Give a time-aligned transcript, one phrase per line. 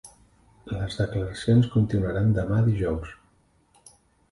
[0.71, 3.15] Les declaracions continuaran demà, dijous.